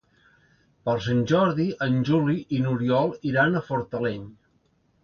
[0.87, 4.27] Per Sant Jordi en Juli i n'Oriol iran a Fortaleny.